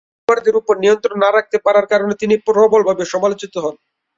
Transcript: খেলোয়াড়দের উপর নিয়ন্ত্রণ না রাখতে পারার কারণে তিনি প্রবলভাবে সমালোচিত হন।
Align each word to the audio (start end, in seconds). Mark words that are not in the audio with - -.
খেলোয়াড়দের 0.19 0.59
উপর 0.61 0.75
নিয়ন্ত্রণ 0.77 1.17
না 1.23 1.29
রাখতে 1.31 1.57
পারার 1.65 1.85
কারণে 1.91 2.13
তিনি 2.21 2.35
প্রবলভাবে 2.47 3.03
সমালোচিত 3.13 3.53
হন। 3.63 3.75